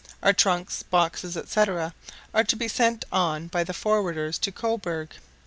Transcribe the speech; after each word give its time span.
Our 0.23 0.33
trunks, 0.33 0.81
boxes, 0.81 1.37
&c. 1.47 1.61
are 1.61 2.43
to 2.43 2.55
be 2.55 2.67
sent 2.67 3.05
on 3.11 3.49
by 3.49 3.63
the 3.63 3.71
forwarders 3.75 4.39
to 4.39 4.51
Cobourg. 4.51 5.11